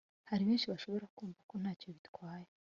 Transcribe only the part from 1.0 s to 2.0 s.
kumva ko nta cyo